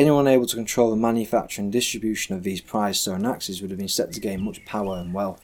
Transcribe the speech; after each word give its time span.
Anyone 0.00 0.28
able 0.28 0.46
to 0.46 0.56
control 0.56 0.88
the 0.88 0.96
manufacture 0.96 1.60
and 1.60 1.70
distribution 1.70 2.34
of 2.34 2.42
these 2.42 2.62
prized 2.62 3.02
stone 3.02 3.26
axes 3.26 3.60
would 3.60 3.70
have 3.70 3.78
been 3.78 3.86
set 3.86 4.12
to 4.12 4.20
gain 4.20 4.40
much 4.40 4.64
power 4.64 4.96
and 4.96 5.12
wealth. 5.12 5.42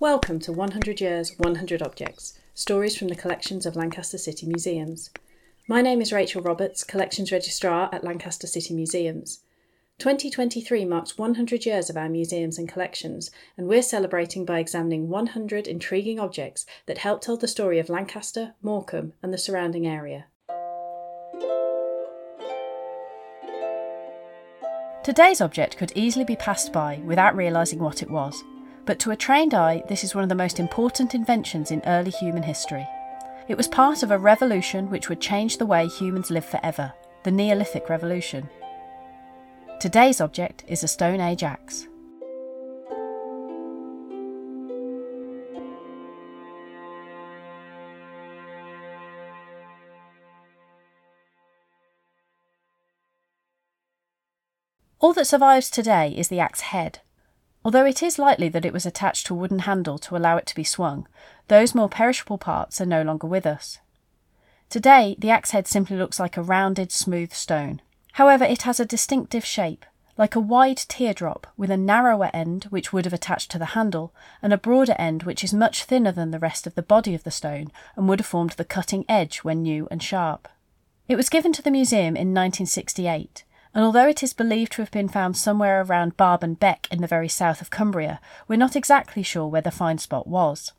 Welcome 0.00 0.38
to 0.38 0.52
100 0.54 0.98
Years, 0.98 1.34
100 1.36 1.82
Objects 1.82 2.38
Stories 2.54 2.96
from 2.96 3.08
the 3.08 3.14
collections 3.14 3.66
of 3.66 3.76
Lancaster 3.76 4.16
City 4.16 4.46
Museums. 4.46 5.10
My 5.68 5.82
name 5.82 6.00
is 6.00 6.10
Rachel 6.10 6.40
Roberts, 6.40 6.84
Collections 6.84 7.30
Registrar 7.30 7.90
at 7.92 8.02
Lancaster 8.02 8.46
City 8.46 8.72
Museums. 8.72 9.40
2023 9.98 10.86
marks 10.86 11.18
100 11.18 11.66
years 11.66 11.90
of 11.90 11.98
our 11.98 12.08
museums 12.08 12.56
and 12.56 12.66
collections, 12.66 13.30
and 13.58 13.68
we're 13.68 13.82
celebrating 13.82 14.46
by 14.46 14.58
examining 14.58 15.10
100 15.10 15.66
intriguing 15.68 16.18
objects 16.18 16.64
that 16.86 16.96
help 16.96 17.20
tell 17.20 17.36
the 17.36 17.46
story 17.46 17.78
of 17.78 17.90
Lancaster, 17.90 18.54
Morecambe, 18.62 19.12
and 19.22 19.34
the 19.34 19.36
surrounding 19.36 19.86
area. 19.86 20.28
Today's 25.08 25.40
object 25.40 25.78
could 25.78 25.90
easily 25.94 26.26
be 26.26 26.36
passed 26.36 26.70
by 26.70 27.00
without 27.02 27.34
realising 27.34 27.78
what 27.78 28.02
it 28.02 28.10
was, 28.10 28.44
but 28.84 28.98
to 28.98 29.10
a 29.10 29.16
trained 29.16 29.54
eye, 29.54 29.82
this 29.88 30.04
is 30.04 30.14
one 30.14 30.22
of 30.22 30.28
the 30.28 30.34
most 30.34 30.60
important 30.60 31.14
inventions 31.14 31.70
in 31.70 31.80
early 31.86 32.10
human 32.10 32.42
history. 32.42 32.86
It 33.48 33.56
was 33.56 33.68
part 33.68 34.02
of 34.02 34.10
a 34.10 34.18
revolution 34.18 34.90
which 34.90 35.08
would 35.08 35.18
change 35.18 35.56
the 35.56 35.64
way 35.64 35.86
humans 35.86 36.30
live 36.30 36.44
forever 36.44 36.92
the 37.22 37.30
Neolithic 37.30 37.88
Revolution. 37.88 38.50
Today's 39.80 40.20
object 40.20 40.62
is 40.68 40.84
a 40.84 40.88
Stone 40.88 41.22
Age 41.22 41.42
axe. 41.42 41.86
All 55.00 55.12
that 55.12 55.26
survives 55.26 55.70
today 55.70 56.12
is 56.16 56.26
the 56.26 56.40
axe 56.40 56.60
head. 56.60 57.00
Although 57.64 57.86
it 57.86 58.02
is 58.02 58.18
likely 58.18 58.48
that 58.48 58.64
it 58.64 58.72
was 58.72 58.84
attached 58.84 59.26
to 59.26 59.34
a 59.34 59.36
wooden 59.36 59.60
handle 59.60 59.96
to 59.98 60.16
allow 60.16 60.36
it 60.36 60.46
to 60.46 60.54
be 60.56 60.64
swung, 60.64 61.06
those 61.46 61.74
more 61.74 61.88
perishable 61.88 62.38
parts 62.38 62.80
are 62.80 62.86
no 62.86 63.02
longer 63.02 63.26
with 63.28 63.46
us. 63.46 63.78
Today, 64.68 65.14
the 65.18 65.30
axe 65.30 65.52
head 65.52 65.68
simply 65.68 65.96
looks 65.96 66.18
like 66.18 66.36
a 66.36 66.42
rounded, 66.42 66.90
smooth 66.90 67.32
stone. 67.32 67.80
However, 68.14 68.44
it 68.44 68.62
has 68.62 68.80
a 68.80 68.84
distinctive 68.84 69.44
shape, 69.44 69.86
like 70.16 70.34
a 70.34 70.40
wide 70.40 70.78
teardrop 70.78 71.46
with 71.56 71.70
a 71.70 71.76
narrower 71.76 72.30
end 72.34 72.64
which 72.64 72.92
would 72.92 73.04
have 73.04 73.14
attached 73.14 73.52
to 73.52 73.58
the 73.58 73.66
handle, 73.76 74.12
and 74.42 74.52
a 74.52 74.58
broader 74.58 74.96
end 74.98 75.22
which 75.22 75.44
is 75.44 75.54
much 75.54 75.84
thinner 75.84 76.10
than 76.10 76.32
the 76.32 76.40
rest 76.40 76.66
of 76.66 76.74
the 76.74 76.82
body 76.82 77.14
of 77.14 77.22
the 77.22 77.30
stone 77.30 77.70
and 77.94 78.08
would 78.08 78.18
have 78.18 78.26
formed 78.26 78.52
the 78.52 78.64
cutting 78.64 79.04
edge 79.08 79.38
when 79.38 79.62
new 79.62 79.86
and 79.92 80.02
sharp. 80.02 80.48
It 81.06 81.16
was 81.16 81.28
given 81.28 81.52
to 81.52 81.62
the 81.62 81.70
museum 81.70 82.16
in 82.16 82.34
1968 82.34 83.44
and 83.74 83.84
although 83.84 84.08
it 84.08 84.22
is 84.22 84.32
believed 84.32 84.72
to 84.72 84.82
have 84.82 84.90
been 84.90 85.08
found 85.08 85.36
somewhere 85.36 85.82
around 85.82 86.16
Barbon 86.16 86.54
Beck 86.54 86.88
in 86.90 87.00
the 87.00 87.06
very 87.06 87.28
south 87.28 87.60
of 87.60 87.70
Cumbria, 87.70 88.20
we're 88.46 88.56
not 88.56 88.76
exactly 88.76 89.22
sure 89.22 89.46
where 89.46 89.62
the 89.62 89.70
find 89.70 90.00
spot 90.00 90.26
was. 90.26 90.72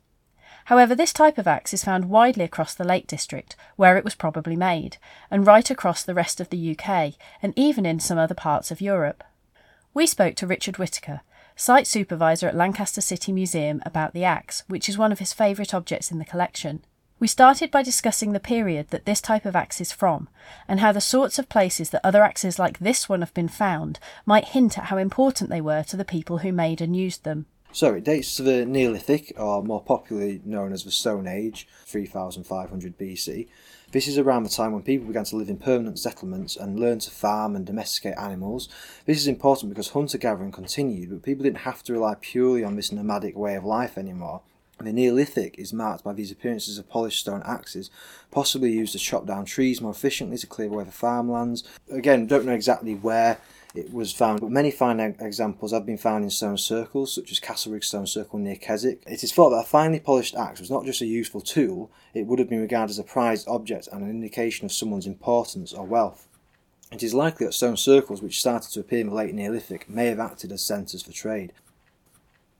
However, 0.66 0.94
this 0.94 1.12
type 1.12 1.38
of 1.38 1.46
axe 1.46 1.72
is 1.72 1.84
found 1.84 2.10
widely 2.10 2.44
across 2.44 2.74
the 2.74 2.84
Lake 2.84 3.06
District, 3.06 3.56
where 3.76 3.96
it 3.96 4.04
was 4.04 4.14
probably 4.14 4.56
made, 4.56 4.98
and 5.30 5.46
right 5.46 5.68
across 5.70 6.02
the 6.02 6.14
rest 6.14 6.40
of 6.40 6.50
the 6.50 6.76
UK, 6.76 7.14
and 7.42 7.52
even 7.56 7.86
in 7.86 7.98
some 7.98 8.18
other 8.18 8.34
parts 8.34 8.70
of 8.70 8.80
Europe. 8.80 9.24
We 9.94 10.06
spoke 10.06 10.36
to 10.36 10.46
Richard 10.46 10.78
Whittaker, 10.78 11.22
site 11.56 11.86
supervisor 11.86 12.46
at 12.46 12.54
Lancaster 12.54 13.00
City 13.00 13.32
Museum, 13.32 13.82
about 13.84 14.12
the 14.12 14.24
axe, 14.24 14.62
which 14.68 14.88
is 14.88 14.98
one 14.98 15.12
of 15.12 15.18
his 15.18 15.32
favourite 15.32 15.74
objects 15.74 16.10
in 16.10 16.18
the 16.18 16.24
collection. 16.24 16.84
We 17.20 17.26
started 17.26 17.70
by 17.70 17.82
discussing 17.82 18.32
the 18.32 18.40
period 18.40 18.88
that 18.88 19.04
this 19.04 19.20
type 19.20 19.44
of 19.44 19.54
axe 19.54 19.78
is 19.78 19.92
from, 19.92 20.30
and 20.66 20.80
how 20.80 20.90
the 20.90 21.02
sorts 21.02 21.38
of 21.38 21.50
places 21.50 21.90
that 21.90 22.00
other 22.02 22.22
axes 22.22 22.58
like 22.58 22.78
this 22.78 23.10
one 23.10 23.20
have 23.20 23.34
been 23.34 23.46
found 23.46 23.98
might 24.24 24.46
hint 24.46 24.78
at 24.78 24.86
how 24.86 24.96
important 24.96 25.50
they 25.50 25.60
were 25.60 25.82
to 25.82 25.98
the 25.98 26.04
people 26.06 26.38
who 26.38 26.50
made 26.50 26.80
and 26.80 26.96
used 26.96 27.24
them. 27.24 27.44
So 27.72 27.92
it 27.92 28.04
dates 28.04 28.34
to 28.36 28.42
the 28.42 28.64
Neolithic, 28.64 29.34
or 29.36 29.62
more 29.62 29.82
popularly 29.82 30.40
known 30.46 30.72
as 30.72 30.84
the 30.84 30.90
Stone 30.90 31.26
Age, 31.26 31.68
3500 31.84 32.96
BC. 32.98 33.48
This 33.92 34.08
is 34.08 34.16
around 34.16 34.44
the 34.44 34.48
time 34.48 34.72
when 34.72 34.82
people 34.82 35.06
began 35.06 35.24
to 35.24 35.36
live 35.36 35.50
in 35.50 35.58
permanent 35.58 35.98
settlements 35.98 36.56
and 36.56 36.80
learn 36.80 37.00
to 37.00 37.10
farm 37.10 37.54
and 37.54 37.66
domesticate 37.66 38.16
animals. 38.16 38.70
This 39.04 39.18
is 39.18 39.26
important 39.26 39.68
because 39.68 39.90
hunter 39.90 40.16
gathering 40.16 40.52
continued, 40.52 41.10
but 41.10 41.22
people 41.22 41.44
didn't 41.44 41.58
have 41.58 41.82
to 41.82 41.92
rely 41.92 42.16
purely 42.18 42.64
on 42.64 42.76
this 42.76 42.92
nomadic 42.92 43.36
way 43.36 43.56
of 43.56 43.64
life 43.64 43.98
anymore. 43.98 44.40
The 44.82 44.94
Neolithic 44.94 45.58
is 45.58 45.74
marked 45.74 46.04
by 46.04 46.14
these 46.14 46.30
appearances 46.30 46.78
of 46.78 46.88
polished 46.88 47.20
stone 47.20 47.42
axes, 47.44 47.90
possibly 48.30 48.72
used 48.72 48.92
to 48.92 48.98
chop 48.98 49.26
down 49.26 49.44
trees 49.44 49.82
more 49.82 49.92
efficiently 49.92 50.38
to 50.38 50.46
clear 50.46 50.68
away 50.68 50.84
the 50.84 50.90
farmlands. 50.90 51.64
Again, 51.90 52.26
don't 52.26 52.46
know 52.46 52.54
exactly 52.54 52.94
where 52.94 53.38
it 53.74 53.92
was 53.92 54.10
found, 54.10 54.40
but 54.40 54.50
many 54.50 54.70
fine 54.70 54.98
examples 54.98 55.72
have 55.72 55.84
been 55.84 55.98
found 55.98 56.24
in 56.24 56.30
stone 56.30 56.56
circles, 56.56 57.14
such 57.14 57.30
as 57.30 57.38
Castlerigg 57.38 57.84
Stone 57.84 58.06
Circle 58.06 58.38
near 58.38 58.56
Keswick. 58.56 59.02
It 59.06 59.22
is 59.22 59.34
thought 59.34 59.50
that 59.50 59.64
a 59.64 59.64
finely 59.64 60.00
polished 60.00 60.34
axe 60.34 60.60
was 60.60 60.70
not 60.70 60.86
just 60.86 61.02
a 61.02 61.06
useful 61.06 61.42
tool, 61.42 61.90
it 62.14 62.26
would 62.26 62.38
have 62.38 62.48
been 62.48 62.60
regarded 62.62 62.90
as 62.90 62.98
a 62.98 63.04
prized 63.04 63.46
object 63.48 63.86
and 63.92 64.02
an 64.02 64.10
indication 64.10 64.64
of 64.64 64.72
someone's 64.72 65.06
importance 65.06 65.74
or 65.74 65.84
wealth. 65.84 66.26
It 66.90 67.02
is 67.02 67.14
likely 67.14 67.46
that 67.46 67.52
stone 67.52 67.76
circles, 67.76 68.22
which 68.22 68.40
started 68.40 68.72
to 68.72 68.80
appear 68.80 69.00
in 69.00 69.08
the 69.08 69.14
late 69.14 69.34
Neolithic, 69.34 69.88
may 69.90 70.06
have 70.06 70.18
acted 70.18 70.50
as 70.50 70.62
centres 70.62 71.02
for 71.02 71.12
trade. 71.12 71.52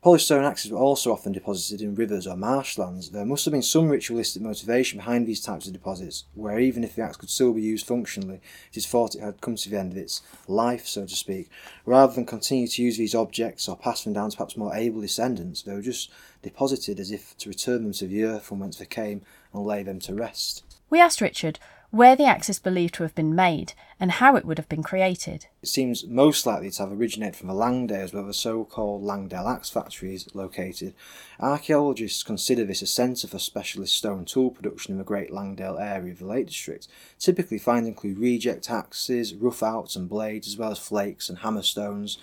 Polished 0.03 0.25
stone 0.25 0.44
axes 0.44 0.71
were 0.71 0.78
also 0.78 1.12
often 1.12 1.31
deposited 1.31 1.83
in 1.83 1.94
rivers 1.94 2.27
or 2.27 2.34
marshlands. 2.34 3.11
There 3.11 3.27
must 3.27 3.44
have 3.44 3.53
been 3.53 3.61
some 3.61 3.91
ritualistic 3.91 4.41
motivation 4.41 4.99
behind 4.99 5.27
these 5.27 5.43
types 5.43 5.66
of 5.66 5.75
deposits, 5.75 6.25
where 6.33 6.59
even 6.59 6.83
if 6.83 6.97
the 6.97 7.03
axe 7.03 7.19
could 7.19 7.28
still 7.28 7.53
be 7.53 7.61
used 7.61 7.87
functionally, 7.87 8.41
it 8.71 8.78
is 8.78 8.87
thought 8.87 9.15
it 9.15 9.21
had 9.21 9.43
come 9.43 9.56
to 9.56 9.69
the 9.69 9.78
end 9.78 9.93
of 9.93 9.99
its 9.99 10.22
life, 10.49 10.87
so 10.87 11.05
to 11.05 11.15
speak. 11.15 11.50
Rather 11.84 12.15
than 12.15 12.25
continue 12.25 12.66
to 12.66 12.83
use 12.83 12.97
these 12.97 13.15
objects 13.15 13.69
or 13.69 13.77
pass 13.77 14.03
them 14.03 14.15
down 14.15 14.31
to 14.31 14.38
perhaps 14.38 14.56
more 14.56 14.75
able 14.75 15.03
descendants, 15.03 15.61
they 15.61 15.75
were 15.75 15.83
just 15.83 16.11
deposited 16.41 16.99
as 16.99 17.11
if 17.11 17.37
to 17.37 17.50
return 17.50 17.82
them 17.82 17.93
to 17.93 18.06
the 18.06 18.25
earth 18.25 18.44
from 18.44 18.59
whence 18.59 18.78
they 18.78 18.87
came 18.87 19.21
and 19.53 19.67
lay 19.67 19.82
them 19.82 19.99
to 20.00 20.15
rest. 20.15 20.65
We 20.88 20.99
asked 20.99 21.21
Richard 21.21 21.59
where 21.91 22.15
the 22.15 22.25
axe 22.25 22.49
is 22.49 22.61
believed 22.61 22.95
to 22.95 23.03
have 23.03 23.15
been 23.15 23.34
made, 23.34 23.73
and 23.99 24.12
how 24.12 24.37
it 24.37 24.45
would 24.45 24.59
have 24.59 24.69
been 24.69 24.83
created. 24.83 25.47
It 25.61 25.69
seems 25.69 26.06
most 26.06 26.47
likely 26.47 26.71
to 26.71 26.83
have 26.83 26.93
originated 26.93 27.37
from 27.37 27.49
the 27.49 27.55
Langdales, 27.55 28.15
where 28.15 28.23
the 28.23 28.33
so 28.33 28.65
called 28.65 29.03
Langdale 29.03 29.49
Axe 29.49 29.71
Factory 29.71 30.15
is 30.15 30.33
located. 30.34 30.95
Archaeologists 31.41 32.23
consider 32.23 32.65
this 32.65 32.81
a 32.81 32.87
centre 32.87 33.27
for 33.27 33.41
specialist 33.41 33.95
stone 33.95 34.25
tool 34.25 34.50
production 34.50 34.93
in 34.93 34.99
the 34.99 35.05
Great 35.05 35.33
Langdale 35.33 35.79
area 35.79 36.12
of 36.12 36.21
the 36.21 36.27
Lake 36.27 36.47
District. 36.47 36.87
Typically, 37.19 37.59
finds 37.59 37.89
include 37.89 38.19
reject 38.19 38.71
axes, 38.71 39.34
rough 39.34 39.62
outs, 39.62 39.97
and 39.97 40.09
blades, 40.09 40.47
as 40.47 40.56
well 40.56 40.71
as 40.71 40.79
flakes 40.79 41.29
and 41.29 41.39
hammer 41.39 41.62
stones. 41.62 42.19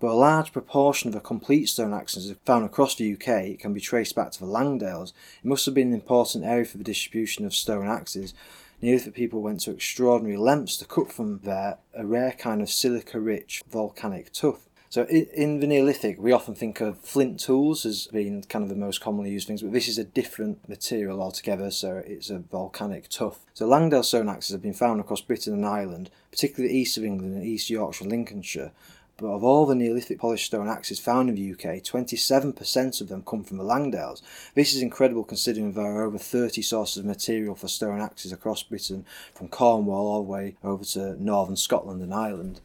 But 0.00 0.12
a 0.12 0.14
large 0.14 0.52
proportion 0.52 1.08
of 1.08 1.14
the 1.14 1.20
complete 1.20 1.66
stone 1.66 1.92
axes 1.92 2.32
found 2.44 2.64
across 2.64 2.94
the 2.94 3.12
UK 3.12 3.58
can 3.58 3.74
be 3.74 3.80
traced 3.80 4.14
back 4.14 4.30
to 4.30 4.40
the 4.40 4.46
Langdales. 4.46 5.12
It 5.42 5.48
must 5.48 5.66
have 5.66 5.74
been 5.74 5.88
an 5.88 5.94
important 5.94 6.44
area 6.44 6.64
for 6.64 6.78
the 6.78 6.84
distribution 6.84 7.44
of 7.44 7.52
stone 7.52 7.88
axes 7.88 8.32
Neolithic 8.80 9.14
people 9.14 9.42
went 9.42 9.60
to 9.60 9.72
extraordinary 9.72 10.36
lengths 10.36 10.76
to 10.76 10.84
cut 10.84 11.10
from 11.10 11.40
there 11.42 11.78
a 11.94 12.06
rare 12.06 12.32
kind 12.32 12.62
of 12.62 12.70
silica 12.70 13.18
rich 13.18 13.62
volcanic 13.68 14.32
tuff. 14.32 14.68
So 14.90 15.04
in 15.04 15.60
the 15.60 15.66
Neolithic, 15.66 16.16
we 16.18 16.32
often 16.32 16.54
think 16.54 16.80
of 16.80 16.98
flint 17.00 17.40
tools 17.40 17.84
as 17.84 18.06
being 18.06 18.42
kind 18.44 18.62
of 18.62 18.70
the 18.70 18.74
most 18.74 19.02
commonly 19.02 19.30
used 19.30 19.46
things, 19.46 19.60
but 19.60 19.72
this 19.72 19.88
is 19.88 19.98
a 19.98 20.04
different 20.04 20.66
material 20.66 21.20
altogether, 21.20 21.70
so 21.70 22.02
it's 22.06 22.30
a 22.30 22.38
volcanic 22.38 23.10
tuff. 23.10 23.40
So 23.52 23.66
Langdale 23.66 24.02
stone 24.02 24.30
axes 24.30 24.52
have 24.52 24.62
been 24.62 24.72
found 24.72 25.00
across 25.00 25.20
Britain 25.20 25.52
and 25.52 25.66
Ireland, 25.66 26.10
particularly 26.30 26.74
east 26.74 26.96
of 26.96 27.04
England 27.04 27.34
and 27.34 27.44
East 27.44 27.68
Yorkshire 27.68 28.04
and 28.04 28.12
Lincolnshire, 28.12 28.72
but 29.18 29.26
of 29.26 29.42
all 29.42 29.66
the 29.66 29.74
Neolithic 29.74 30.20
polished 30.20 30.46
stone 30.46 30.68
axes 30.68 31.00
found 31.00 31.28
in 31.28 31.34
the 31.34 31.52
UK, 31.52 31.82
27% 31.82 33.00
of 33.00 33.08
them 33.08 33.24
come 33.26 33.42
from 33.42 33.56
the 33.58 33.64
Langdales. 33.64 34.22
This 34.54 34.72
is 34.72 34.80
incredible 34.80 35.24
considering 35.24 35.72
there 35.72 35.84
are 35.84 36.04
over 36.04 36.18
30 36.18 36.62
sources 36.62 36.98
of 36.98 37.04
material 37.04 37.56
for 37.56 37.66
stone 37.66 38.00
axes 38.00 38.32
across 38.32 38.62
Britain, 38.62 39.04
from 39.34 39.48
Cornwall 39.48 40.06
all 40.06 40.22
the 40.22 40.30
way 40.30 40.56
over 40.62 40.84
to 40.84 41.22
northern 41.22 41.56
Scotland 41.56 42.00
and 42.00 42.14
Ireland. 42.14 42.60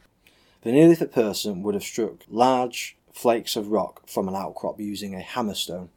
The 0.62 0.70
Neolithic 0.70 1.12
person 1.12 1.62
would 1.64 1.74
have 1.74 1.82
struck 1.82 2.24
large 2.30 2.96
flakes 3.12 3.56
of 3.56 3.68
rock 3.68 4.08
from 4.08 4.28
an 4.28 4.36
outcrop 4.36 4.78
using 4.78 5.14
a 5.14 5.20
hammerstone. 5.22 5.88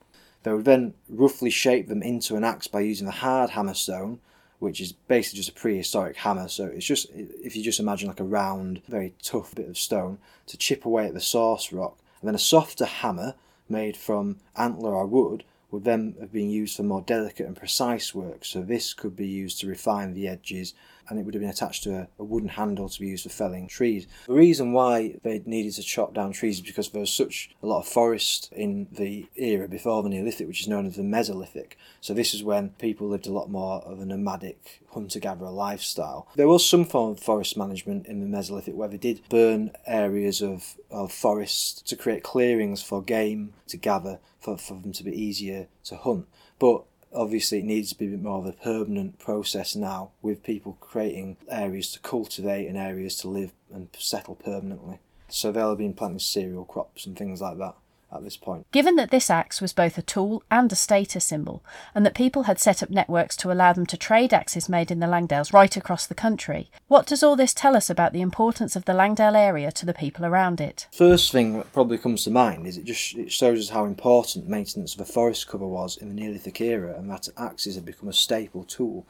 They 0.42 0.54
would 0.54 0.66
then 0.66 0.96
roughly 1.08 1.52
shape 1.52 1.88
them 1.88 2.02
into 2.02 2.36
an 2.36 2.44
axe 2.44 2.68
by 2.68 2.80
using 2.80 3.08
a 3.08 3.12
hard 3.12 3.52
hammerstone, 3.52 4.20
which 4.59 4.81
is 4.81 4.92
basically 4.92 5.38
just 5.38 5.50
a 5.50 5.54
prehistoric 5.54 6.18
hammer. 6.18 6.48
So 6.48 6.65
it's 6.65 6.86
just, 6.86 7.07
if 7.13 7.56
you 7.56 7.63
just 7.63 7.80
imagine 7.80 8.07
like 8.07 8.19
a 8.19 8.25
round, 8.25 8.81
very 8.88 9.13
tough 9.21 9.54
bit 9.54 9.69
of 9.69 9.77
stone 9.77 10.18
to 10.48 10.57
chip 10.57 10.86
away 10.86 11.07
at 11.07 11.13
the 11.13 11.21
source 11.21 11.71
rock. 11.71 11.98
And 12.21 12.27
then 12.27 12.36
a 12.36 12.39
softer 12.39 12.86
hammer 12.86 13.36
made 13.69 13.95
from 13.95 14.38
antler 14.56 14.95
or 14.95 15.06
wood 15.06 15.44
would 15.69 15.83
then 15.83 16.15
have 16.19 16.31
been 16.31 16.50
used 16.50 16.77
for 16.77 16.83
more 16.83 17.01
delicate 17.01 17.45
and 17.45 17.56
precise 17.56 18.15
work. 18.15 18.45
So 18.45 18.62
this 18.62 18.94
could 18.94 19.15
be 19.15 19.27
used 19.27 19.59
to 19.59 19.68
refine 19.68 20.13
the 20.13 20.27
edges 20.27 20.74
and 21.09 21.19
it 21.19 21.25
would 21.25 21.33
have 21.33 21.42
been 21.42 21.50
attached 21.50 21.83
to 21.83 21.95
a, 21.95 22.07
a, 22.19 22.24
wooden 22.24 22.50
handle 22.50 22.89
to 22.89 23.00
be 23.00 23.07
used 23.07 23.24
for 23.24 23.30
felling 23.30 23.68
trees. 23.68 24.07
The 24.27 24.33
reason 24.33 24.74
why 24.74 25.15
they 25.24 25.42
needed 25.45 25.74
to 25.74 25.83
chop 25.83 26.13
down 26.13 26.31
trees 26.31 26.56
is 26.56 26.62
because 26.62 26.89
there 26.89 27.00
was 27.00 27.13
such 27.13 27.50
a 27.62 27.68
lot 27.68 27.80
of 27.80 27.88
forest 27.88 28.51
in 28.51 28.88
the 28.92 29.27
era 29.36 29.68
before 29.68 30.04
the 30.04 30.09
Neolithic, 30.09 30.48
which 30.48 30.62
is 30.62 30.68
known 30.68 30.86
as 30.86 30.95
the 30.95 31.04
Mesolithic. 31.04 31.74
So 32.01 32.13
this 32.13 32.33
is 32.33 32.44
when 32.44 32.69
people 32.71 33.07
lived 33.07 33.27
a 33.27 33.31
lot 33.31 33.50
more 33.50 33.81
of 33.81 34.00
a 34.00 34.06
nomadic 34.06 34.81
hunter-gatherer 34.92 35.50
lifestyle. 35.50 36.27
There 36.36 36.48
was 36.48 36.68
some 36.68 36.86
form 36.86 37.12
of 37.12 37.19
forest 37.19 37.57
management 37.57 38.07
in 38.07 38.19
the 38.19 38.38
Mesolithic 38.38 38.74
where 38.74 38.89
they 38.89 38.98
did 38.98 39.21
burn 39.30 39.71
areas 39.86 40.42
of, 40.42 40.75
of 40.89 41.12
forest 41.12 41.88
to 41.88 41.95
create 41.95 42.24
clearings 42.24 42.81
for 42.81 43.01
game 43.01 43.54
to 43.68 43.77
gather 43.77 44.19
for, 44.39 44.57
for 44.57 44.80
them 44.80 44.94
to 44.94 45.04
be 45.04 45.12
easier 45.12 45.68
to 45.86 45.95
hunt. 45.95 46.27
But 46.59 46.83
obviously 47.13 47.59
it 47.59 47.65
needs 47.65 47.89
to 47.89 47.98
be 47.98 48.07
a 48.07 48.09
bit 48.09 48.21
more 48.21 48.39
of 48.39 48.45
a 48.45 48.51
permanent 48.51 49.19
process 49.19 49.75
now 49.75 50.12
with 50.21 50.44
people 50.44 50.77
creating 50.80 51.38
areas 51.50 51.92
to 51.92 52.00
cultivate 52.00 52.68
and 52.68 52.77
areas 52.77 53.15
to 53.18 53.27
live 53.27 53.51
and 53.74 53.89
settle 53.98 54.36
permanently. 54.36 55.00
So 55.30 55.51
they'll 55.51 55.69
have 55.69 55.77
been 55.77 55.94
planting 55.94 56.19
cereal 56.19 56.65
crops 56.65 57.06
and 57.06 57.18
things 57.18 57.42
like 57.42 57.57
that 57.57 57.75
at 58.12 58.24
this 58.24 58.38
point. 58.38 58.65
Given 58.71 58.95
that 58.95 59.12
this 59.12 59.30
axe 59.30 59.62
was 59.62 59.74
both 59.74 59.98
a 59.98 60.01
tool 60.01 60.44
and 60.50 60.71
a 60.71 60.75
status 60.75 61.25
symbol, 61.25 61.63
and 61.94 62.06
that 62.06 62.15
people 62.15 62.44
had 62.44 62.59
set 62.59 62.81
up 62.81 62.89
networks 62.89 63.36
to 63.38 63.51
allow 63.51 63.74
them 63.74 63.86
to 63.88 63.98
trade 63.98 64.33
axes 64.33 64.69
made 64.69 64.92
in 64.92 65.00
the 65.00 65.07
Langdales 65.07 65.54
right 65.54 65.75
across 65.75 66.07
the 66.07 66.15
country, 66.15 66.69
what 66.88 67.06
does 67.06 67.24
all 67.24 67.36
this 67.36 67.54
tell 67.54 67.75
us 67.75 67.89
about 67.89 68.13
the 68.13 68.21
importance 68.21 68.75
of 68.75 68.86
the 68.86 68.94
Langdale 68.94 69.36
area 69.36 69.71
to 69.71 69.86
the 69.86 69.94
people 69.94 70.25
around 70.25 70.62
it? 70.62 70.88
First 70.92 71.31
thing 71.31 71.57
that 71.57 71.74
probably 71.74 71.98
comes 71.98 72.24
to 72.24 72.31
mind 72.31 72.65
is 72.65 72.77
it 72.77 72.86
just 72.86 73.15
it 73.15 73.31
shows 73.31 73.59
us 73.59 73.69
how 73.69 73.86
important 73.86 74.48
maintenance 74.48 74.95
of 74.95 75.01
a 75.01 75.06
forest 75.06 75.48
cover 75.48 75.68
was 75.68 75.98
in 75.98 76.09
the 76.09 76.15
Neolithic 76.15 76.62
era, 76.62 76.95
and 76.98 77.09
that 77.09 77.27
axes 77.38 77.75
had 77.75 77.86
become 77.86 78.09
a 78.09 78.13
staple 78.13 78.63
tool. 78.63 79.06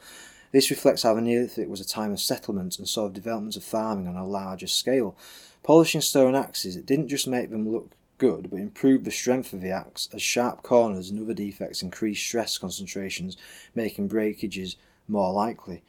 This 0.50 0.70
reflects 0.70 1.02
how 1.02 1.14
the 1.14 1.20
Neolithic 1.20 1.68
was 1.68 1.80
a 1.80 1.86
time 1.86 2.10
of 2.10 2.20
settlement 2.20 2.78
and 2.78 2.88
saw 2.88 3.06
the 3.06 3.14
development 3.14 3.56
of 3.56 3.64
farming 3.64 4.08
on 4.08 4.16
a 4.16 4.26
larger 4.26 4.66
scale. 4.66 5.14
Polishing 5.62 6.00
stone 6.00 6.34
axes, 6.34 6.76
it 6.76 6.86
didn't 6.86 7.08
just 7.08 7.28
make 7.28 7.50
them 7.50 7.70
look 7.70 7.90
good, 8.18 8.50
but 8.50 8.58
improved 8.58 9.04
the 9.04 9.10
strength 9.10 9.52
of 9.52 9.60
the 9.60 9.70
axe 9.70 10.08
as 10.12 10.20
sharp 10.20 10.62
corners 10.62 11.10
and 11.10 11.20
other 11.20 11.34
defects 11.34 11.82
increased 11.82 12.26
stress 12.26 12.58
concentrations, 12.58 13.36
making 13.74 14.08
breakages 14.08 14.76
more 15.08 15.32
likely. 15.32 15.82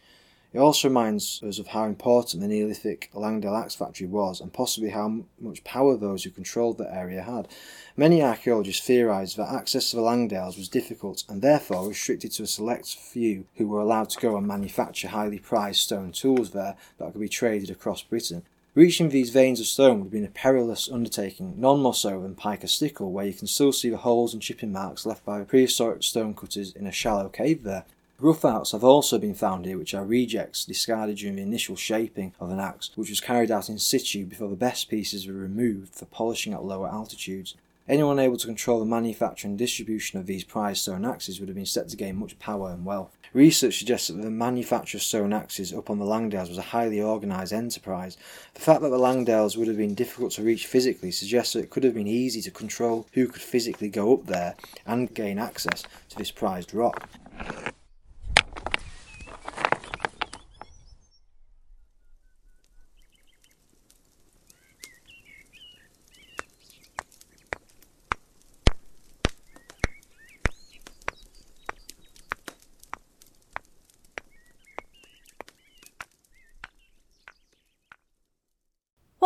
It 0.52 0.58
also 0.58 0.88
reminds 0.88 1.44
us 1.44 1.60
of 1.60 1.68
how 1.68 1.84
important 1.84 2.42
the 2.42 2.48
Neolithic 2.48 3.12
Langdale 3.14 3.56
axe 3.56 3.76
factory 3.76 4.08
was 4.08 4.42
and 4.42 4.52
possibly 4.52 4.90
how 4.90 5.26
much 5.40 5.64
power 5.64 5.96
those 5.96 6.24
who 6.24 6.32
controlled 6.32 6.80
the 6.80 6.92
area 6.92 7.22
had. 7.22 7.48
Many 7.96 8.24
archaeologists 8.24 8.86
theorise 8.86 9.36
that 9.36 9.54
access 9.54 9.92
to 9.92 9.98
the 9.98 10.02
Langdales 10.02 10.58
was 10.58 10.68
difficult 10.68 11.24
and 11.30 11.44
therefore 11.44 11.88
restricted 11.88 12.32
to 12.32 12.44
a 12.44 12.48
select 12.48 12.96
few 12.96 13.46
who 13.58 13.68
were 13.68 13.80
allowed 13.80 14.10
to 14.10 14.20
go 14.20 14.38
and 14.38 14.48
manufacture 14.48 15.10
highly 15.10 15.38
prized 15.38 15.82
stone 15.82 16.12
tools 16.12 16.50
there 16.50 16.76
that 16.98 17.12
could 17.12 17.22
be 17.22 17.30
traded 17.30 17.70
across 17.70 18.02
Britain. 18.02 18.42
Reaching 18.80 19.10
these 19.10 19.30
veins 19.30 19.60
of 19.60 19.66
stone 19.66 19.98
would 19.98 20.06
have 20.06 20.12
been 20.12 20.24
a 20.24 20.30
perilous 20.30 20.90
undertaking, 20.90 21.56
none 21.58 21.82
more 21.82 21.94
so 21.94 22.22
than 22.22 22.34
Pike 22.34 22.66
Stickle, 22.70 23.12
where 23.12 23.26
you 23.26 23.34
can 23.34 23.46
still 23.46 23.74
see 23.74 23.90
the 23.90 23.98
holes 23.98 24.32
and 24.32 24.42
chipping 24.42 24.72
marks 24.72 25.06
left 25.06 25.26
by 25.26 25.44
prehistoric 25.44 26.02
stonecutters 26.02 26.74
in 26.74 26.88
a 26.88 26.92
shallow 26.94 27.28
cave 27.28 27.64
there. 27.64 27.84
Rough 28.22 28.46
outs 28.46 28.72
have 28.72 28.86
also 28.86 29.18
been 29.18 29.34
found 29.36 29.66
here, 29.66 29.78
which 29.78 29.94
are 29.94 30.06
rejects 30.06 30.64
discarded 30.64 31.18
during 31.18 31.36
the 31.36 31.42
initial 31.42 31.76
shaping 31.76 32.32
of 32.40 32.52
an 32.52 32.62
axe, 32.62 32.92
which 32.96 33.10
was 33.10 33.20
carried 33.20 33.52
out 33.52 33.68
in 33.68 33.78
situ 33.80 34.26
before 34.26 34.48
the 34.48 34.56
best 34.56 34.88
pieces 34.88 35.28
were 35.28 35.34
removed 35.34 35.94
for 35.94 36.06
polishing 36.06 36.54
at 36.54 36.64
lower 36.64 36.88
altitudes. 36.88 37.56
Anyone 37.90 38.20
able 38.20 38.38
to 38.38 38.46
control 38.46 38.80
the 38.80 38.86
manufacture 38.86 39.48
and 39.48 39.58
distribution 39.58 40.20
of 40.20 40.28
these 40.28 40.44
prized 40.44 40.84
stone 40.84 41.06
axes 41.06 41.40
would 41.40 41.50
have 41.50 41.56
been 41.56 41.66
set 41.66 41.90
to 41.90 41.98
gain 41.98 42.18
much 42.18 42.38
power 42.38 42.70
and 42.70 42.86
wealth. 42.86 43.18
Research 43.34 43.80
suggests 43.80 44.10
that 44.10 44.22
the 44.22 44.30
manufacture 44.30 44.98
of 44.98 45.02
stone 45.02 45.34
axes 45.34 45.74
up 45.74 45.90
on 45.90 45.98
the 45.98 46.06
Langdales 46.06 46.50
was 46.50 46.60
a 46.60 46.62
highly 46.62 47.02
organised 47.02 47.52
enterprise. 47.52 48.16
The 48.54 48.60
fact 48.60 48.82
that 48.82 48.90
the 48.90 49.00
Langdales 49.00 49.58
would 49.58 49.68
have 49.68 49.78
been 49.78 49.96
difficult 49.96 50.34
to 50.34 50.44
reach 50.44 50.68
physically 50.68 51.10
suggests 51.10 51.54
that 51.54 51.64
it 51.64 51.72
could 51.72 51.84
have 51.84 51.96
been 51.96 52.06
easy 52.06 52.44
to 52.44 52.52
control 52.52 53.08
who 53.14 53.28
could 53.28 53.42
physically 53.42 53.90
go 53.90 54.14
up 54.14 54.28
there 54.28 54.54
and 54.86 55.12
gain 55.16 55.40
access 55.40 55.84
to 56.10 56.16
this 56.16 56.30
prized 56.30 56.76
rock. 56.76 57.10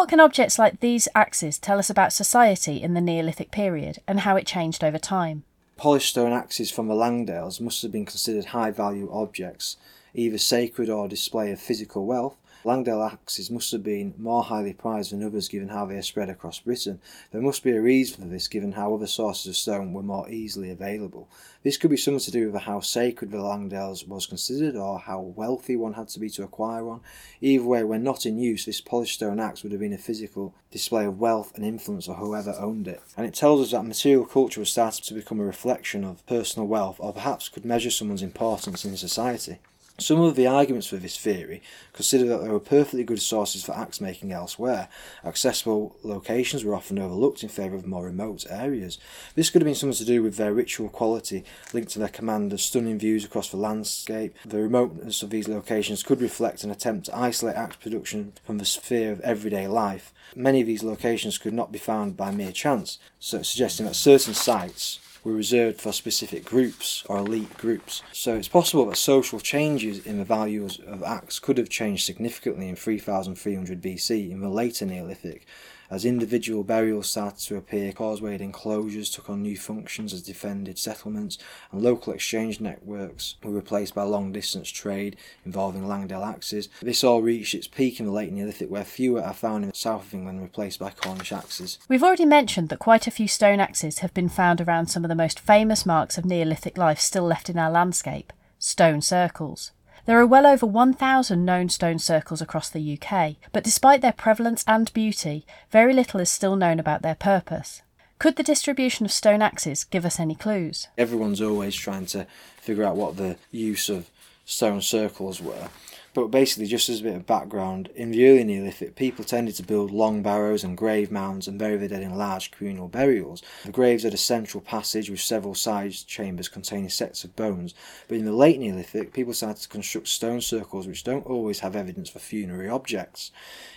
What 0.03 0.09
can 0.09 0.19
objects 0.19 0.59
like 0.59 0.81
these 0.81 1.07
axes 1.15 1.57
tell 1.57 1.79
us 1.79 1.89
about 1.89 2.11
society 2.11 2.83
in 2.83 2.93
the 2.93 2.99
Neolithic 2.99 3.51
period 3.51 3.99
and 4.05 4.19
how 4.19 4.35
it 4.35 4.45
changed 4.45 4.83
over 4.83 4.97
time? 4.97 5.45
Polished 5.77 6.09
stone 6.09 6.33
axes 6.33 6.69
from 6.69 6.89
the 6.89 6.93
Langdales 6.93 7.61
must 7.61 7.81
have 7.83 7.93
been 7.93 8.05
considered 8.05 8.47
high 8.47 8.69
value 8.69 9.09
objects, 9.13 9.77
either 10.13 10.37
sacred 10.37 10.89
or 10.89 11.07
display 11.07 11.51
of 11.51 11.59
physical 11.59 12.05
wealth, 12.05 12.35
Langdale 12.65 13.03
axes 13.03 13.51
must 13.51 13.73
have 13.73 13.83
been 13.83 14.13
more 14.17 14.41
highly 14.41 14.71
prized 14.71 15.11
than 15.11 15.21
others 15.21 15.49
given 15.49 15.67
how 15.67 15.85
they 15.85 15.95
are 15.95 16.01
spread 16.01 16.29
across 16.29 16.59
Britain. 16.59 17.01
There 17.31 17.41
must 17.41 17.61
be 17.61 17.71
a 17.71 17.81
reason 17.81 18.23
for 18.23 18.29
this 18.29 18.47
given 18.47 18.71
how 18.71 18.93
other 18.93 19.07
sources 19.07 19.47
of 19.47 19.57
stone 19.57 19.91
were 19.91 20.01
more 20.01 20.29
easily 20.29 20.69
available. 20.69 21.27
This 21.63 21.75
could 21.75 21.91
be 21.91 21.97
something 21.97 22.21
to 22.21 22.31
do 22.31 22.49
with 22.49 22.61
how 22.61 22.79
sacred 22.79 23.31
the 23.31 23.37
Langdales 23.39 24.07
was 24.07 24.25
considered 24.25 24.77
or 24.77 24.99
how 24.99 25.19
wealthy 25.19 25.75
one 25.75 25.93
had 25.93 26.07
to 26.09 26.21
be 26.21 26.29
to 26.31 26.43
acquire 26.43 26.85
one. 26.85 27.01
Either 27.41 27.65
way, 27.65 27.83
when 27.83 28.01
not 28.01 28.25
in 28.25 28.37
use, 28.37 28.63
this 28.63 28.79
polished 28.79 29.15
stone 29.15 29.41
axe 29.41 29.63
would 29.63 29.73
have 29.73 29.81
been 29.81 29.91
a 29.91 29.97
physical 29.97 30.55
display 30.71 31.03
of 31.03 31.19
wealth 31.19 31.51
and 31.55 31.65
influence 31.65 32.07
of 32.07 32.15
whoever 32.15 32.55
owned 32.57 32.87
it. 32.87 33.01
And 33.17 33.25
it 33.25 33.33
tells 33.33 33.59
us 33.59 33.71
that 33.71 33.83
material 33.83 34.25
culture 34.25 34.61
was 34.61 34.71
starting 34.71 35.03
to 35.03 35.13
become 35.13 35.41
a 35.41 35.45
reflection 35.45 36.05
of 36.05 36.25
personal 36.27 36.67
wealth 36.67 36.95
or 36.99 37.11
perhaps 37.11 37.49
could 37.49 37.65
measure 37.65 37.91
someone's 37.91 38.23
importance 38.23 38.85
in 38.85 38.95
society. 38.95 39.59
Some 39.99 40.21
of 40.21 40.35
the 40.35 40.47
arguments 40.47 40.87
for 40.87 40.97
this 40.97 41.17
theory 41.17 41.61
consider 41.93 42.25
that 42.25 42.41
there 42.41 42.51
were 42.51 42.59
perfectly 42.59 43.03
good 43.03 43.21
sources 43.21 43.63
for 43.63 43.73
axe 43.73 44.01
making 44.01 44.31
elsewhere. 44.31 44.89
Accessible 45.23 45.95
locations 46.01 46.65
were 46.65 46.73
often 46.73 46.97
overlooked 46.97 47.43
in 47.43 47.49
favour 47.49 47.75
of 47.75 47.85
more 47.85 48.05
remote 48.05 48.43
areas. 48.49 48.97
This 49.35 49.51
could 49.51 49.61
have 49.61 49.67
been 49.67 49.75
something 49.75 49.97
to 49.97 50.03
do 50.03 50.23
with 50.23 50.35
their 50.35 50.51
ritual 50.51 50.89
quality 50.89 51.43
linked 51.73 51.91
to 51.91 51.99
their 51.99 52.07
command 52.07 52.51
of 52.53 52.59
stunning 52.59 52.97
views 52.97 53.23
across 53.23 53.49
the 53.49 53.57
landscape. 53.57 54.35
The 54.43 54.63
remoteness 54.63 55.21
of 55.21 55.29
these 55.29 55.47
locations 55.47 56.01
could 56.01 56.21
reflect 56.21 56.63
an 56.63 56.71
attempt 56.71 57.05
to 57.05 57.15
isolate 57.15 57.55
axe 57.55 57.75
production 57.75 58.33
from 58.43 58.57
the 58.57 58.65
sphere 58.65 59.11
of 59.11 59.21
everyday 59.21 59.67
life. 59.67 60.11
Many 60.35 60.61
of 60.61 60.67
these 60.67 60.83
locations 60.83 61.37
could 61.37 61.53
not 61.53 61.71
be 61.71 61.77
found 61.77 62.17
by 62.17 62.31
mere 62.31 62.51
chance, 62.51 62.97
so 63.19 63.43
suggesting 63.43 63.85
that 63.85 63.93
certain 63.93 64.33
sites 64.33 64.97
were 65.23 65.33
reserved 65.33 65.79
for 65.79 65.91
specific 65.91 66.43
groups 66.45 67.03
or 67.07 67.17
elite 67.17 67.57
groups. 67.57 68.03
So 68.11 68.35
it's 68.35 68.47
possible 68.47 68.85
that 68.87 68.97
social 68.97 69.39
changes 69.39 70.05
in 70.05 70.17
the 70.17 70.25
values 70.25 70.79
of 70.85 71.03
axe 71.03 71.39
could 71.39 71.57
have 71.57 71.69
changed 71.69 72.05
significantly 72.05 72.69
in 72.69 72.75
3300 72.75 73.81
BC 73.81 74.31
in 74.31 74.41
the 74.41 74.49
later 74.49 74.85
Neolithic 74.85 75.45
as 75.93 76.05
individual 76.05 76.63
burials 76.63 77.07
started 77.07 77.39
to 77.45 77.55
appear, 77.55 77.91
causewayed 77.91 78.41
enclosures 78.41 79.11
took 79.11 79.29
on 79.29 79.43
new 79.43 79.55
functions 79.55 80.11
as 80.11 80.23
defended 80.23 80.79
settlements, 80.79 81.37
and 81.71 81.83
local 81.83 82.13
exchange 82.13 82.59
networks 82.59 83.35
were 83.43 83.51
replaced 83.51 83.93
by 83.93 84.01
long 84.01 84.31
distance 84.31 84.69
trade 84.69 85.15
involving 85.45 85.87
Langdale 85.87 86.23
axes. 86.23 86.67
This 86.81 87.03
all 87.03 87.21
reached 87.21 87.53
its 87.53 87.67
peak 87.67 87.99
in 87.99 88.07
the 88.07 88.11
late 88.11 88.33
Neolithic, 88.33 88.71
where 88.71 88.83
fewer 88.83 89.21
are 89.21 89.35
found 89.35 89.65
in 89.65 89.69
the 89.69 89.75
south 89.75 90.07
of 90.07 90.13
England, 90.15 90.41
replaced 90.41 90.79
by 90.79 90.89
Cornish 90.89 91.31
axes. 91.31 91.77
We've 91.87 92.03
already 92.03 92.25
mentioned 92.25 92.69
that 92.69 92.79
quite 92.79 93.05
a 93.05 93.11
few 93.11 93.27
stone 93.27 93.59
axes 93.59 93.99
have 93.99 94.15
been 94.15 94.29
found 94.29 94.61
around 94.61 94.87
some 94.87 95.05
of 95.05 95.09
the 95.09 95.15
most 95.15 95.39
famous 95.39 95.85
marks 95.85 96.17
of 96.17 96.25
Neolithic 96.25 96.75
life 96.75 96.99
still 96.99 97.25
left 97.25 97.51
in 97.51 97.59
our 97.59 97.69
landscape 97.69 98.33
stone 98.57 99.01
circles. 99.01 99.71
There 100.05 100.19
are 100.19 100.27
well 100.27 100.45
over 100.45 100.65
1,000 100.65 101.45
known 101.45 101.69
stone 101.69 101.97
circles 101.97 102.41
across 102.41 102.69
the 102.69 102.99
UK, 102.99 103.35
but 103.53 103.63
despite 103.63 104.01
their 104.01 104.11
prevalence 104.11 104.65
and 104.67 104.91
beauty, 104.91 105.45
very 105.71 105.93
little 105.93 106.19
is 106.19 106.29
still 106.29 106.57
known 106.57 106.77
about 106.77 107.03
their 107.03 107.15
purpose. 107.15 107.81
Could 108.19 108.35
the 108.35 108.43
distribution 108.43 109.05
of 109.05 109.13
stone 109.13 109.41
axes 109.41 109.85
give 109.85 110.05
us 110.05 110.19
any 110.19 110.35
clues? 110.35 110.89
Everyone's 110.97 111.41
always 111.41 111.73
trying 111.73 112.05
to 112.07 112.27
figure 112.57 112.83
out 112.83 112.97
what 112.97 113.15
the 113.15 113.37
use 113.51 113.87
of 113.87 114.09
stone 114.43 114.81
circles 114.81 115.41
were. 115.41 115.69
But 116.13 116.27
basically, 116.27 116.67
just 116.67 116.89
as 116.89 116.99
a 116.99 117.03
bit 117.03 117.15
of 117.15 117.25
background, 117.25 117.89
in 117.95 118.11
the 118.11 118.29
early 118.29 118.43
Neolithic, 118.43 118.95
people 118.95 119.25
tended 119.25 119.55
to 119.55 119.63
build 119.63 119.89
long 119.89 120.21
barrows 120.21 120.63
and 120.63 120.77
grave 120.77 121.11
mounds 121.11 121.47
and 121.47 121.57
bury 121.57 121.75
the 121.77 121.87
dead 121.87 122.03
in 122.03 122.15
large 122.15 122.51
communal 122.51 122.87
burials. 122.87 123.41
The 123.65 123.71
graves 123.71 124.03
had 124.03 124.13
a 124.13 124.17
central 124.17 124.61
passage 124.61 125.09
with 125.09 125.19
several 125.19 125.55
side 125.55 125.93
chambers 126.05 126.49
containing 126.49 126.89
sets 126.89 127.23
of 127.23 127.35
bones. 127.35 127.73
But 128.07 128.19
in 128.19 128.25
the 128.25 128.31
late 128.31 128.59
Neolithic, 128.59 129.11
people 129.11 129.33
started 129.33 129.63
to 129.63 129.69
construct 129.69 130.07
stone 130.07 130.41
circles 130.41 130.85
which 130.85 131.03
don't 131.03 131.25
always 131.25 131.61
have 131.61 131.75
evidence 131.75 132.11
for 132.11 132.19
funerary 132.19 132.69
objects. 132.69 133.31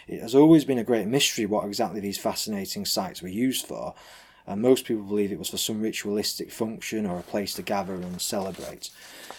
It 0.07 0.21
has 0.21 0.35
always 0.35 0.66
been 0.66 0.78
a 0.78 0.85
great 0.85 1.07
mystery 1.07 1.47
what 1.47 1.64
exactly 1.64 2.00
these 2.00 2.19
fascinating 2.19 2.85
sites 2.85 3.23
were 3.23 3.28
used 3.28 3.66
for 3.66 3.95
and 4.46 4.62
most 4.62 4.84
people 4.84 5.02
believe 5.02 5.32
it 5.32 5.38
was 5.38 5.50
for 5.50 5.56
some 5.56 5.80
ritualistic 5.80 6.50
function 6.50 7.06
or 7.06 7.18
a 7.18 7.22
place 7.22 7.54
to 7.54 7.62
gather 7.62 7.94
and 7.94 8.20
celebrate. 8.20 8.90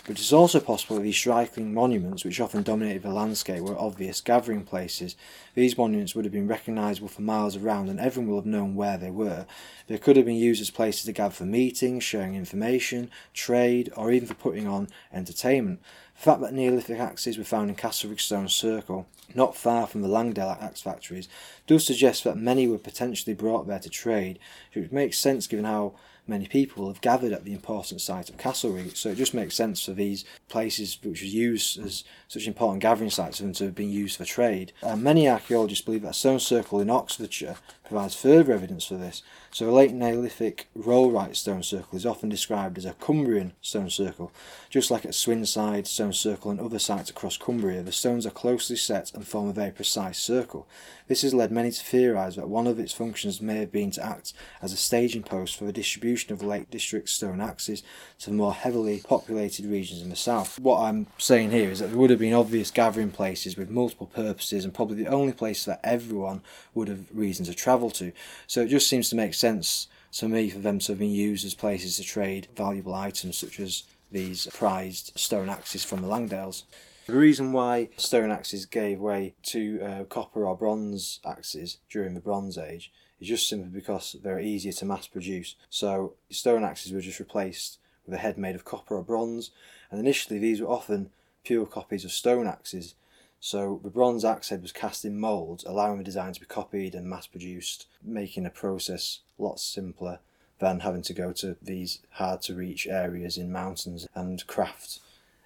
But 0.03 0.17
it 0.17 0.21
is 0.21 0.33
also 0.33 0.59
possible 0.59 0.97
that 0.97 1.03
these 1.03 1.17
striking 1.17 1.73
monuments, 1.73 2.23
which 2.23 2.39
often 2.39 2.63
dominated 2.63 3.03
the 3.03 3.09
landscape, 3.09 3.61
were 3.61 3.77
obvious 3.77 4.21
gathering 4.21 4.63
places. 4.63 5.15
These 5.53 5.77
monuments 5.77 6.15
would 6.15 6.23
have 6.23 6.31
been 6.31 6.47
recognisable 6.47 7.09
for 7.09 7.21
miles 7.21 7.55
around, 7.57 7.89
and 7.89 7.99
everyone 7.99 8.29
will 8.29 8.39
have 8.39 8.45
known 8.45 8.75
where 8.75 8.97
they 8.97 9.11
were. 9.11 9.45
They 9.87 9.97
could 9.97 10.15
have 10.15 10.25
been 10.25 10.35
used 10.35 10.61
as 10.61 10.69
places 10.69 11.03
to 11.05 11.11
gather 11.11 11.33
for 11.33 11.45
meetings, 11.45 12.03
sharing 12.03 12.35
information, 12.35 13.09
trade, 13.33 13.91
or 13.97 14.11
even 14.11 14.27
for 14.27 14.33
putting 14.33 14.67
on 14.67 14.87
entertainment. 15.13 15.81
The 16.17 16.23
fact 16.23 16.41
that 16.41 16.53
Neolithic 16.53 16.99
axes 16.99 17.37
were 17.37 17.43
found 17.43 17.69
in 17.69 17.75
Castlerigg 17.75 18.19
Stone 18.19 18.49
Circle, 18.49 19.07
not 19.35 19.55
far 19.55 19.85
from 19.85 20.01
the 20.01 20.07
Langdale 20.07 20.57
axe 20.59 20.81
factories, 20.81 21.27
does 21.67 21.85
suggest 21.85 22.23
that 22.23 22.37
many 22.37 22.67
were 22.67 22.79
potentially 22.79 23.35
brought 23.35 23.67
there 23.67 23.77
to 23.77 23.89
trade, 23.89 24.39
which 24.73 24.91
makes 24.91 25.19
sense 25.19 25.45
given 25.45 25.65
how 25.65 25.93
many 26.25 26.47
people 26.47 26.87
have 26.87 27.01
gathered 27.01 27.31
at 27.31 27.45
the 27.45 27.53
important 27.53 28.01
site 28.01 28.29
of 28.29 28.37
Castlerigg. 28.37 28.97
So 28.97 29.09
it 29.09 29.15
just 29.15 29.35
makes 29.35 29.55
sense 29.55 29.85
for 29.85 29.93
these 29.93 30.25
places 30.49 30.97
which 31.03 31.21
were 31.21 31.27
used 31.27 31.79
as 31.79 32.03
such 32.27 32.47
important 32.47 32.81
gathering 32.81 33.11
sites 33.11 33.37
for 33.37 33.43
them 33.43 33.53
to 33.53 33.65
have 33.65 33.75
been 33.75 33.91
used 33.91 34.17
for 34.17 34.25
trade. 34.25 34.73
And 34.81 35.03
many 35.03 35.29
archaeologists 35.29 35.85
believe 35.85 36.01
that 36.01 36.15
Stone 36.15 36.39
Circle 36.39 36.81
in 36.81 36.89
Oxfordshire 36.89 37.57
provides 37.85 38.15
further 38.15 38.53
evidence 38.53 38.85
for 38.85 38.95
this. 38.95 39.21
So 39.57 39.67
a 39.67 39.71
late 39.71 39.91
Neolithic 39.91 40.67
Rollright 40.77 41.35
stone 41.35 41.63
circle 41.63 41.97
is 41.97 42.05
often 42.05 42.29
described 42.29 42.77
as 42.77 42.85
a 42.85 42.93
Cumbrian 42.93 43.53
stone 43.59 43.89
circle. 43.89 44.31
Just 44.69 44.91
like 44.91 45.03
at 45.03 45.15
Swinside 45.15 45.87
Stone 45.87 46.13
Circle 46.13 46.51
and 46.51 46.59
other 46.59 46.77
sites 46.77 47.09
across 47.09 47.37
Cumbria, 47.37 47.81
the 47.81 47.91
stones 47.91 48.27
are 48.27 48.29
closely 48.29 48.75
set 48.75 49.11
and 49.15 49.27
form 49.27 49.49
a 49.49 49.53
very 49.53 49.71
precise 49.71 50.19
circle. 50.19 50.67
This 51.07 51.23
has 51.23 51.33
led 51.33 51.51
many 51.51 51.71
to 51.71 51.83
theorise 51.83 52.35
that 52.35 52.49
one 52.49 52.67
of 52.67 52.77
its 52.77 52.93
functions 52.93 53.41
may 53.41 53.57
have 53.57 53.71
been 53.71 53.89
to 53.91 54.05
act 54.05 54.33
as 54.61 54.73
a 54.73 54.77
staging 54.77 55.23
post 55.23 55.57
for 55.57 55.65
the 55.65 55.73
distribution 55.73 56.33
of 56.33 56.37
the 56.37 56.45
Lake 56.45 56.69
District 56.69 57.09
stone 57.09 57.41
axes 57.41 57.81
to 58.19 58.29
the 58.29 58.35
more 58.35 58.53
heavily 58.53 59.01
populated 59.07 59.65
regions 59.65 60.03
in 60.03 60.09
the 60.09 60.15
south. 60.15 60.59
What 60.59 60.81
I'm 60.81 61.07
saying 61.17 61.49
here 61.49 61.71
is 61.71 61.79
that 61.79 61.87
there 61.87 61.97
would 61.97 62.11
have 62.11 62.19
been 62.19 62.33
obvious 62.33 62.69
gathering 62.69 63.09
places 63.09 63.57
with 63.57 63.71
multiple 63.71 64.05
purposes 64.05 64.65
and 64.65 64.73
probably 64.73 64.97
the 64.97 65.09
only 65.09 65.33
place 65.33 65.65
that 65.65 65.79
everyone 65.83 66.41
would 66.75 66.89
have 66.89 67.05
reason 67.11 67.45
to 67.45 67.55
travel 67.55 67.89
to. 67.91 68.11
So 68.45 68.61
it 68.61 68.67
just 68.67 68.87
seems 68.87 69.09
to 69.09 69.15
make 69.15 69.33
sense 69.47 69.87
to 70.11 70.27
me 70.27 70.49
for 70.49 70.59
them 70.59 70.77
to 70.77 70.91
have 70.91 70.99
been 70.99 71.09
used 71.09 71.45
as 71.45 71.53
places 71.53 71.95
to 71.95 72.03
trade 72.03 72.49
valuable 72.55 72.93
items 72.93 73.37
such 73.37 73.61
as 73.61 73.83
these 74.11 74.45
prized 74.47 75.17
stone 75.17 75.47
axes 75.47 75.85
from 75.85 76.01
the 76.01 76.07
Langdales. 76.07 76.63
The 77.05 77.13
reason 77.13 77.53
why 77.53 77.87
stone 77.95 78.29
axes 78.29 78.65
gave 78.65 78.99
way 78.99 79.35
to 79.43 79.81
uh, 79.81 80.03
copper 80.03 80.45
or 80.45 80.57
bronze 80.57 81.21
axes 81.25 81.77
during 81.89 82.13
the 82.13 82.19
Bronze 82.19 82.57
Age 82.57 82.91
is 83.21 83.29
just 83.29 83.47
simply 83.47 83.69
because 83.69 84.17
they're 84.21 84.41
easier 84.41 84.73
to 84.73 84.85
mass 84.85 85.07
produce. 85.07 85.55
So 85.69 86.15
stone 86.29 86.65
axes 86.65 86.91
were 86.91 86.99
just 86.99 87.19
replaced 87.19 87.79
with 88.05 88.15
a 88.15 88.17
head 88.17 88.37
made 88.37 88.55
of 88.55 88.65
copper 88.65 88.97
or 88.97 89.03
bronze, 89.03 89.51
and 89.89 89.97
initially 89.97 90.39
these 90.39 90.59
were 90.59 90.67
often 90.67 91.09
pure 91.45 91.65
copies 91.65 92.03
of 92.03 92.11
stone 92.11 92.47
axes. 92.47 92.95
So 93.39 93.79
the 93.83 93.89
bronze 93.89 94.25
axe 94.25 94.49
head 94.49 94.61
was 94.61 94.71
cast 94.71 95.05
in 95.05 95.19
moulds, 95.19 95.63
allowing 95.65 95.99
the 95.99 96.03
design 96.03 96.33
to 96.33 96.39
be 96.39 96.45
copied 96.45 96.95
and 96.95 97.07
mass 97.07 97.27
produced, 97.27 97.87
making 98.03 98.43
the 98.43 98.49
process 98.49 99.19
a 99.37 99.43
lot 99.43 99.59
simpler 99.59 100.19
than 100.59 100.79
having 100.79 101.03
to 101.03 101.13
go 101.13 101.31
to 101.33 101.55
these 101.61 101.99
hard 102.11 102.41
to 102.43 102.55
reach 102.55 102.87
areas 102.87 103.37
in 103.37 103.51
mountains 103.51 104.07
and 104.15 104.45
craft 104.47 104.99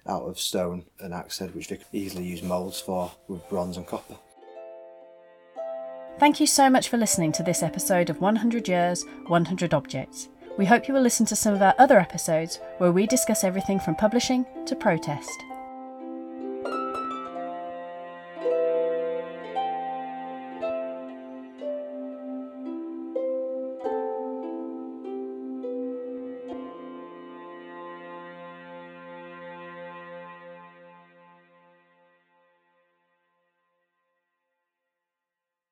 out 0.06 0.22
of 0.22 0.38
stone 0.38 0.84
an 1.00 1.12
axe 1.12 1.38
head 1.38 1.54
which 1.54 1.68
they 1.68 1.76
could 1.76 1.86
easily 1.92 2.24
use 2.24 2.42
moulds 2.42 2.80
for 2.80 3.12
with 3.28 3.48
bronze 3.48 3.76
and 3.76 3.86
copper. 3.86 4.16
Thank 6.18 6.40
you 6.40 6.46
so 6.46 6.68
much 6.68 6.88
for 6.88 6.96
listening 6.96 7.32
to 7.32 7.42
this 7.42 7.62
episode 7.62 8.10
of 8.10 8.20
100 8.20 8.68
Years, 8.68 9.04
100 9.26 9.74
Objects. 9.74 10.28
We 10.58 10.66
hope 10.66 10.86
you 10.86 10.94
will 10.94 11.00
listen 11.00 11.26
to 11.26 11.36
some 11.36 11.54
of 11.54 11.62
our 11.62 11.74
other 11.78 11.98
episodes 11.98 12.60
where 12.78 12.92
we 12.92 13.06
discuss 13.06 13.44
everything 13.44 13.80
from 13.80 13.96
publishing 13.96 14.44
to 14.66 14.76
protest. 14.76 15.42